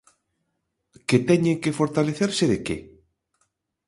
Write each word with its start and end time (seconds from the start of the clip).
¿Que 1.07 1.17
teñen 1.29 1.61
que 1.63 1.75
fortalecerse 1.79 2.45
de 2.51 2.59
que? 2.65 2.77